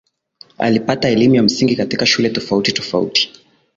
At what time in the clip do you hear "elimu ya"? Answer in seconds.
1.09-1.43